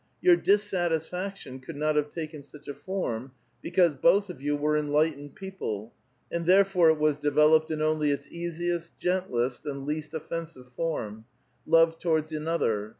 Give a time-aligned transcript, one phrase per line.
[0.19, 5.35] Your dissatisfaction could not have taken such a form, because both of you were enlightened
[5.35, 5.93] people,
[6.31, 11.25] and therefore it was developed in only its easiest, gentlest, and least otfensive form,—
[11.67, 12.89] love towards another.